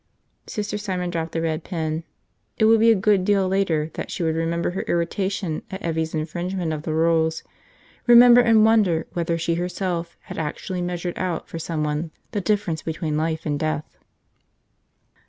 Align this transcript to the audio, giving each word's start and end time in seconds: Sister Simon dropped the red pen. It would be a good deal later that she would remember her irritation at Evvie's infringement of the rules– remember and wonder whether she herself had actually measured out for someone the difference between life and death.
Sister 0.47 0.79
Simon 0.79 1.11
dropped 1.11 1.31
the 1.31 1.43
red 1.43 1.63
pen. 1.63 2.03
It 2.57 2.65
would 2.65 2.79
be 2.79 2.89
a 2.89 2.95
good 2.95 3.23
deal 3.23 3.47
later 3.47 3.91
that 3.93 4.09
she 4.09 4.23
would 4.23 4.33
remember 4.35 4.71
her 4.71 4.81
irritation 4.87 5.61
at 5.69 5.79
Evvie's 5.83 6.15
infringement 6.15 6.73
of 6.73 6.81
the 6.81 6.93
rules– 6.95 7.43
remember 8.07 8.41
and 8.41 8.65
wonder 8.65 9.05
whether 9.13 9.37
she 9.37 9.53
herself 9.53 10.17
had 10.21 10.39
actually 10.39 10.81
measured 10.81 11.19
out 11.19 11.47
for 11.47 11.59
someone 11.59 12.09
the 12.31 12.41
difference 12.41 12.81
between 12.81 13.15
life 13.15 13.45
and 13.45 13.59
death. 13.59 13.95